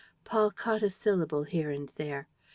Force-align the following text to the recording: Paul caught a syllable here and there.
Paul 0.23 0.49
caught 0.49 0.81
a 0.81 0.89
syllable 0.89 1.43
here 1.43 1.69
and 1.69 1.89
there. 1.95 2.27